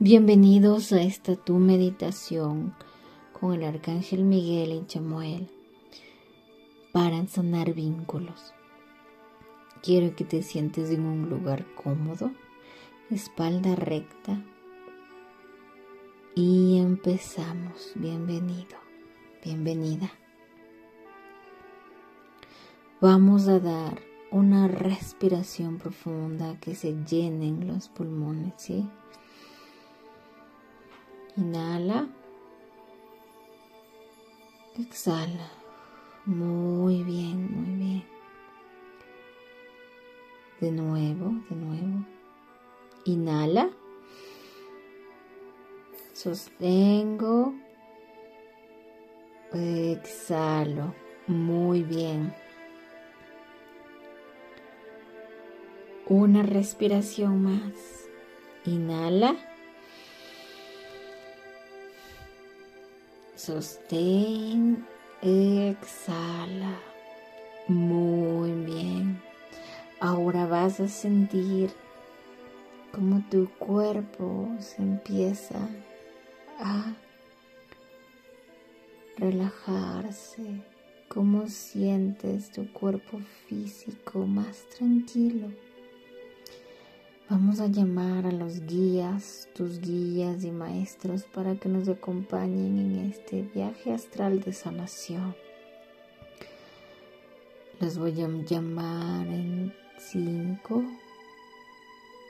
Bienvenidos 0.00 0.92
a 0.92 1.02
esta 1.02 1.36
tu 1.36 1.54
meditación 1.60 2.74
con 3.32 3.54
el 3.54 3.62
Arcángel 3.62 4.24
Miguel 4.24 4.72
y 4.72 4.86
Chamuel 4.88 5.48
para 6.90 7.24
sanar 7.28 7.74
vínculos. 7.74 8.52
Quiero 9.84 10.16
que 10.16 10.24
te 10.24 10.42
sientes 10.42 10.90
en 10.90 11.06
un 11.06 11.30
lugar 11.30 11.64
cómodo, 11.76 12.32
espalda 13.08 13.76
recta. 13.76 14.42
Y 16.34 16.80
empezamos. 16.80 17.92
Bienvenido, 17.94 18.76
bienvenida. 19.44 20.10
Vamos 23.00 23.46
a 23.46 23.60
dar 23.60 24.02
una 24.32 24.66
respiración 24.66 25.78
profunda 25.78 26.58
que 26.58 26.74
se 26.74 26.96
llenen 27.04 27.68
los 27.68 27.88
pulmones, 27.88 28.54
¿sí? 28.56 28.88
Inhala. 31.36 32.08
Exhala. 34.78 35.50
Muy 36.26 37.02
bien, 37.02 37.50
muy 37.52 37.76
bien. 37.76 38.04
De 40.60 40.70
nuevo, 40.70 41.34
de 41.50 41.56
nuevo. 41.56 42.06
Inhala. 43.04 43.70
Sostengo. 46.12 47.54
Exhalo. 49.52 50.94
Muy 51.26 51.82
bien. 51.82 52.32
Una 56.08 56.42
respiración 56.42 57.42
más. 57.42 58.08
Inhala. 58.64 59.36
Sostén, 63.44 64.86
exhala. 65.20 66.80
Muy 67.68 68.52
bien. 68.52 69.20
Ahora 70.00 70.46
vas 70.46 70.80
a 70.80 70.88
sentir 70.88 71.70
como 72.90 73.22
tu 73.28 73.50
cuerpo 73.58 74.48
se 74.60 74.80
empieza 74.80 75.58
a 76.58 76.94
relajarse. 79.18 80.62
Cómo 81.08 81.46
sientes 81.46 82.50
tu 82.50 82.72
cuerpo 82.72 83.18
físico 83.46 84.20
más 84.26 84.66
tranquilo. 84.70 85.48
Vamos 87.30 87.58
a 87.60 87.68
llamar 87.68 88.26
a 88.26 88.30
los 88.30 88.66
guías, 88.66 89.48
tus 89.54 89.80
guías 89.80 90.44
y 90.44 90.50
maestros 90.50 91.24
para 91.24 91.56
que 91.56 91.70
nos 91.70 91.88
acompañen 91.88 92.78
en 92.78 93.10
este 93.10 93.40
viaje 93.54 93.94
astral 93.94 94.40
de 94.42 94.52
sanación. 94.52 95.34
Los 97.80 97.96
voy 97.96 98.20
a 98.20 98.28
llamar 98.28 99.26
en 99.26 99.72
5, 99.96 100.84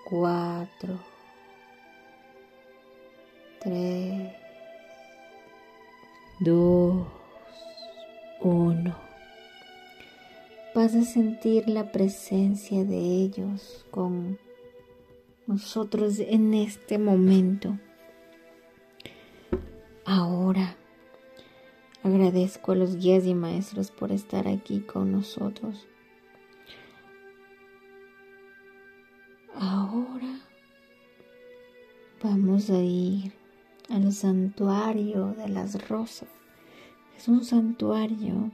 4, 0.04 1.00
3, 3.62 4.32
2, 6.38 7.06
1. 8.42 8.96
Vas 10.72 10.94
a 10.94 11.02
sentir 11.02 11.68
la 11.68 11.90
presencia 11.90 12.84
de 12.84 12.98
ellos 12.98 13.84
con 13.90 14.38
nosotros 15.46 16.18
en 16.18 16.54
este 16.54 16.98
momento. 16.98 17.78
Ahora 20.04 20.76
agradezco 22.02 22.72
a 22.72 22.76
los 22.76 22.96
guías 22.96 23.24
y 23.26 23.34
maestros 23.34 23.90
por 23.90 24.12
estar 24.12 24.48
aquí 24.48 24.80
con 24.80 25.12
nosotros. 25.12 25.86
Ahora 29.54 30.40
vamos 32.22 32.70
a 32.70 32.78
ir 32.78 33.32
al 33.88 34.12
santuario 34.12 35.34
de 35.34 35.48
las 35.48 35.88
rosas. 35.88 36.28
Es 37.16 37.28
un 37.28 37.44
santuario 37.44 38.50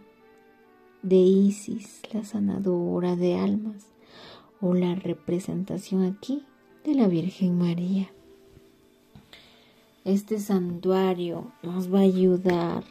de 1.03 1.17
Isis, 1.17 2.03
la 2.13 2.25
sanadora 2.25 3.17
de 3.17 3.37
almas, 3.37 3.87
o 4.61 4.75
la 4.75 4.95
representación 4.95 6.05
aquí 6.05 6.45
de 6.85 6.95
la 6.95 7.09
Virgen 7.09 7.59
María. 7.59 8.11
Este 10.05 10.39
santuario 10.39 11.53
nos 11.63 11.93
va 11.93 11.99
a 11.99 12.03
ayudar 12.03 12.85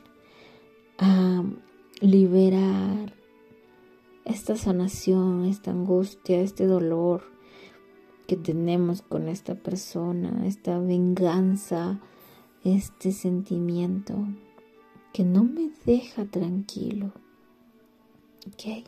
a 0.99 1.43
liberar 2.01 3.13
esta 4.25 4.55
sanación, 4.55 5.45
esta 5.45 5.71
angustia, 5.71 6.39
este 6.39 6.67
dolor 6.67 7.23
que 8.27 8.37
tenemos 8.37 9.01
con 9.01 9.27
esta 9.27 9.55
persona, 9.55 10.45
esta 10.45 10.77
venganza, 10.77 11.99
este 12.63 13.11
sentimiento 13.11 14.15
que 15.13 15.23
no 15.23 15.43
me 15.43 15.71
deja 15.85 16.25
tranquilo. 16.25 17.11
¿Ok? 18.47 18.85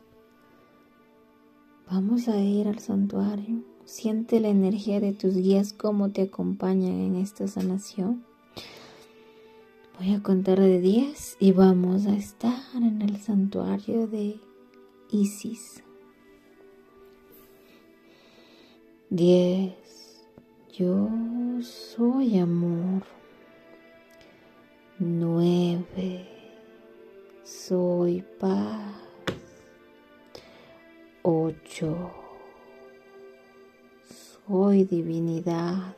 Vamos 1.89 2.27
a 2.27 2.39
ir 2.39 2.67
al 2.67 2.79
santuario 2.79 3.70
Siente 3.85 4.39
la 4.39 4.49
energía 4.49 4.99
de 4.99 5.13
tus 5.13 5.35
guías, 5.35 5.73
cómo 5.73 6.11
te 6.11 6.23
acompañan 6.23 6.93
en 6.93 7.15
esta 7.15 7.47
sanación. 7.47 8.23
Voy 9.99 10.13
a 10.13 10.23
contar 10.23 10.59
de 10.59 10.79
10 10.79 11.37
y 11.39 11.51
vamos 11.51 12.05
a 12.05 12.15
estar 12.15 12.59
en 12.75 13.01
el 13.01 13.17
santuario 13.17 14.07
de 14.07 14.39
Isis. 15.11 15.83
10. 19.09 19.73
Yo 20.73 21.09
soy 21.61 22.39
amor. 22.39 23.03
9. 24.99 26.27
Soy 27.43 28.23
paz. 28.39 28.95
8 31.23 32.20
soy 34.51 34.83
divinidad. 34.83 35.95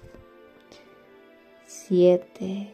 Siete, 1.65 2.71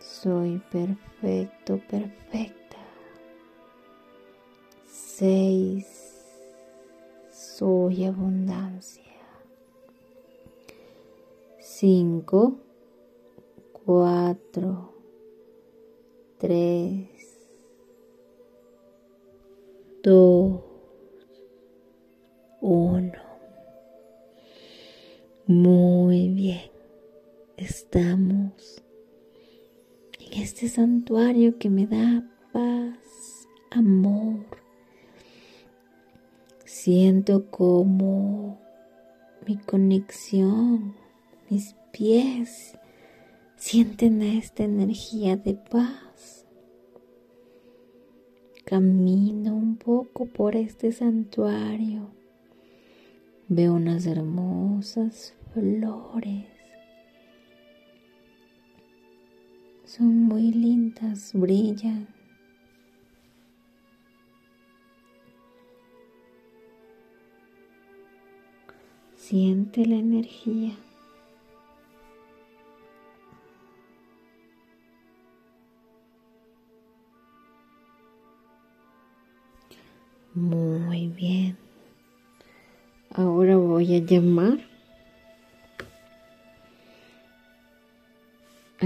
soy 0.00 0.62
perfecto, 0.72 1.78
perfecta. 1.90 2.78
Seis, 4.86 5.84
soy 7.30 8.06
abundancia. 8.06 9.04
Cinco, 11.60 12.56
cuatro, 13.84 14.94
tres, 16.38 17.10
dos, 20.02 20.62
uno. 22.62 23.27
Muy 25.48 26.28
bien, 26.28 26.70
estamos 27.56 28.84
en 30.20 30.42
este 30.42 30.68
santuario 30.68 31.58
que 31.58 31.70
me 31.70 31.86
da 31.86 32.22
paz, 32.52 33.48
amor. 33.70 34.44
Siento 36.66 37.50
como 37.50 38.60
mi 39.46 39.56
conexión, 39.56 40.94
mis 41.48 41.74
pies 41.92 42.76
sienten 43.56 44.20
esta 44.20 44.64
energía 44.64 45.38
de 45.38 45.54
paz. 45.54 46.44
Camino 48.66 49.56
un 49.56 49.78
poco 49.78 50.26
por 50.26 50.56
este 50.56 50.92
santuario. 50.92 52.10
Veo 53.48 53.72
unas 53.72 54.04
hermosas 54.04 55.37
flores. 55.52 56.46
Son 59.84 60.24
muy 60.24 60.52
lindas, 60.52 61.32
brillan. 61.34 62.08
Siente 69.16 69.84
la 69.86 69.96
energía. 69.96 70.74
Muy 80.34 81.08
bien. 81.08 81.58
Ahora 83.10 83.56
voy 83.56 83.96
a 83.96 83.98
llamar 83.98 84.77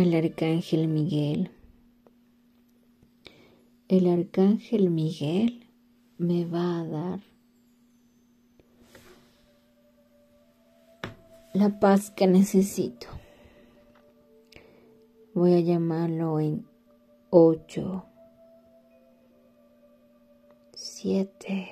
al 0.02 0.14
arcángel 0.14 0.88
Miguel. 0.88 1.52
El 3.86 4.08
arcángel 4.08 4.90
Miguel 4.90 5.70
me 6.18 6.44
va 6.44 6.80
a 6.80 6.84
dar 6.84 7.20
la 11.54 11.78
paz 11.78 12.10
que 12.10 12.26
necesito. 12.26 13.06
Voy 15.34 15.54
a 15.54 15.60
llamarlo 15.60 16.40
en 16.40 16.66
8, 17.30 18.04
7, 20.74 21.68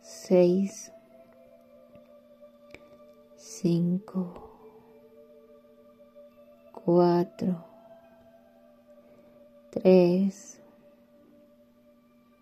6, 0.00 0.92
5, 3.36 4.53
4, 6.84 7.64
3, 9.70 10.60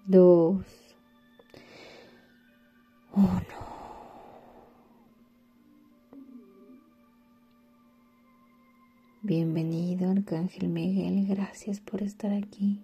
2, 0.06 0.66
1. 3.14 3.42
Bienvenido, 9.22 10.10
Arcángel 10.10 10.68
Miguel, 10.68 11.26
gracias 11.28 11.78
por 11.78 12.02
estar 12.02 12.32
aquí. 12.32 12.82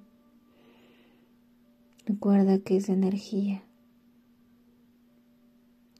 Recuerda 2.06 2.60
que 2.60 2.76
es 2.76 2.88
energía 2.88 3.64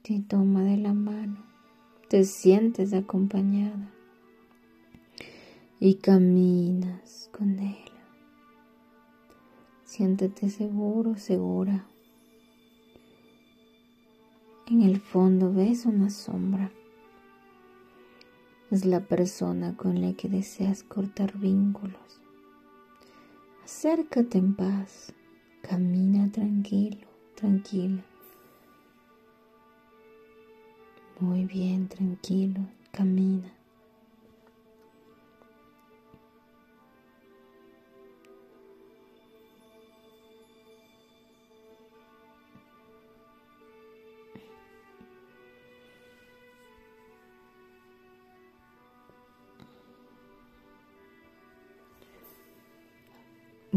te 0.02 0.20
toma 0.20 0.62
de 0.62 0.76
la 0.76 0.94
mano, 0.94 1.44
te 2.08 2.24
sientes 2.24 2.94
acompañada 2.94 3.92
y 5.80 5.94
caminas 5.96 7.30
con 7.32 7.58
él. 7.58 7.90
Siéntete 9.84 10.50
seguro, 10.50 11.16
segura. 11.16 11.86
En 14.66 14.82
el 14.82 15.00
fondo 15.00 15.52
ves 15.52 15.86
una 15.86 16.10
sombra 16.10 16.70
es 18.70 18.84
la 18.84 19.00
persona 19.00 19.76
con 19.76 20.00
la 20.02 20.12
que 20.12 20.28
deseas 20.28 20.82
cortar 20.82 21.38
vínculos. 21.38 22.20
Acércate 23.64 24.38
en 24.38 24.54
paz, 24.54 25.14
camina 25.62 26.30
tranquilo, 26.30 27.06
tranquila. 27.34 28.04
Muy 31.20 31.46
bien, 31.46 31.88
tranquilo, 31.88 32.60
camina. 32.92 33.57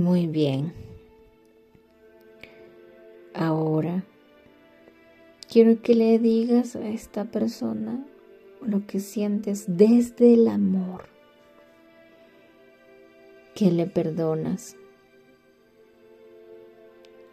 Muy 0.01 0.25
bien. 0.25 0.73
Ahora 3.35 4.03
quiero 5.47 5.79
que 5.83 5.93
le 5.93 6.17
digas 6.17 6.75
a 6.75 6.89
esta 6.89 7.25
persona 7.25 8.03
lo 8.61 8.87
que 8.87 8.99
sientes 8.99 9.65
desde 9.67 10.33
el 10.33 10.47
amor, 10.47 11.03
que 13.53 13.69
le 13.69 13.85
perdonas, 13.85 14.75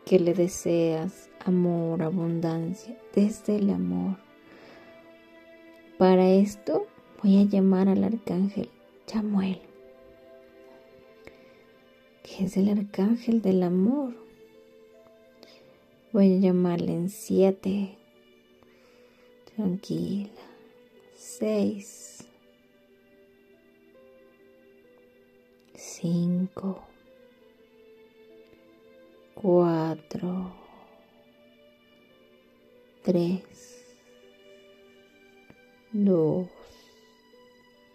que 0.04 0.20
le 0.20 0.34
deseas 0.34 1.30
amor, 1.46 2.02
abundancia, 2.02 2.98
desde 3.14 3.56
el 3.56 3.70
amor. 3.70 4.18
Para 5.96 6.28
esto 6.28 6.86
voy 7.22 7.40
a 7.40 7.44
llamar 7.44 7.88
al 7.88 8.04
arcángel 8.04 8.68
Chamuel 9.06 9.58
es 12.38 12.56
el 12.56 12.68
arcángel 12.68 13.42
del 13.42 13.62
amor. 13.64 14.14
Voy 16.12 16.34
a 16.34 16.38
llamarle 16.38 16.92
en 16.92 17.10
siete. 17.10 17.98
Tranquila. 19.56 20.30
Seis. 21.16 22.28
Cinco. 25.74 26.84
Cuatro. 29.34 30.52
Tres. 33.02 33.84
Dos. 35.92 36.46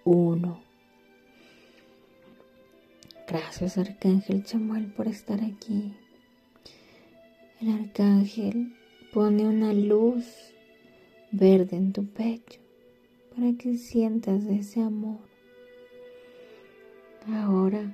Uno. 0.03 0.72
Gracias 3.33 3.79
Arcángel 3.79 4.43
Chamuel 4.43 4.93
por 4.93 5.07
estar 5.07 5.39
aquí. 5.43 5.91
El 7.59 7.69
Arcángel 7.69 8.75
pone 9.11 9.47
una 9.47 9.73
luz 9.73 10.23
verde 11.31 11.77
en 11.77 11.93
tu 11.93 12.05
pecho 12.05 12.59
para 13.35 13.53
que 13.53 13.77
sientas 13.77 14.43
ese 14.43 14.81
amor. 14.81 15.17
Ahora 17.27 17.91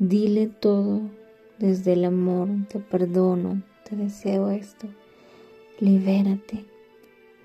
dile 0.00 0.48
todo 0.48 1.02
desde 1.60 1.92
el 1.92 2.04
amor, 2.04 2.48
te 2.68 2.80
perdono, 2.80 3.62
te 3.88 3.94
deseo 3.94 4.50
esto. 4.50 4.88
Libérate, 5.78 6.64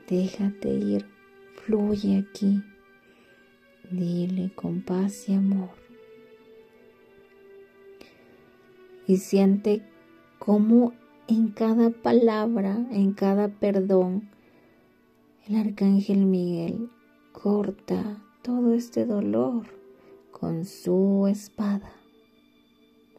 déjate 0.09 0.69
ir, 0.69 1.05
fluye 1.63 2.25
aquí. 2.27 2.63
Dile 3.91 4.51
con 4.55 4.81
paz 4.81 5.29
y 5.29 5.35
amor 5.35 5.84
y 9.07 9.17
siente 9.17 9.81
cómo 10.39 10.93
en 11.27 11.49
cada 11.49 11.89
palabra, 11.89 12.85
en 12.91 13.13
cada 13.13 13.47
perdón, 13.47 14.29
el 15.47 15.55
arcángel 15.57 16.25
Miguel 16.25 16.89
corta 17.31 18.23
todo 18.41 18.73
este 18.73 19.05
dolor 19.05 19.67
con 20.31 20.65
su 20.65 21.27
espada. 21.27 21.91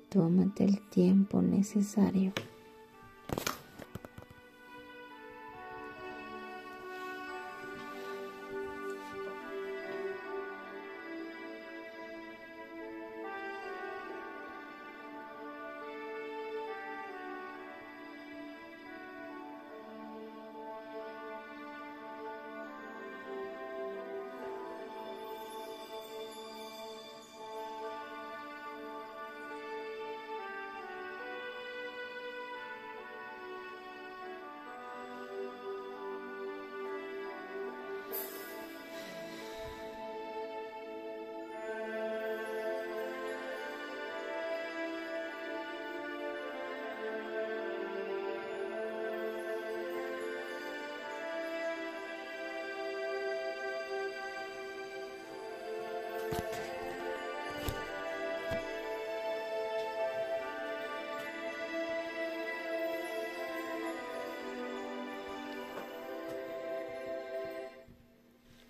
Tómate 0.08 0.64
el 0.64 0.80
tiempo 0.88 1.42
necesario. 1.42 2.32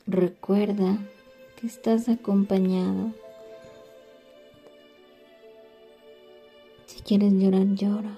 Recuerda 0.09 0.99
que 1.57 1.67
estás 1.67 2.09
acompañado. 2.09 3.13
Si 6.87 7.03
quieres 7.03 7.33
llorar, 7.33 7.67
llora. 7.75 8.17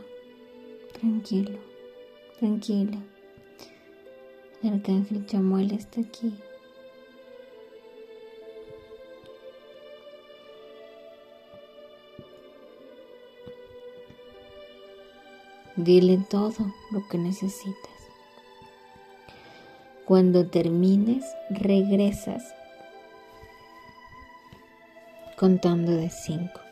Tranquilo, 0.93 1.59
tranquila. 2.39 2.99
El 4.63 4.75
arcángel 4.75 5.25
Chamuel 5.25 5.71
está 5.71 6.03
aquí. 6.03 6.35
Dile 15.77 16.23
todo 16.29 16.75
lo 16.91 17.09
que 17.09 17.17
necesitas. 17.17 17.98
Cuando 20.09 20.47
termines, 20.47 21.23
regresas 21.51 22.43
contando 25.37 25.93
de 25.95 26.09
cinco. 26.09 26.68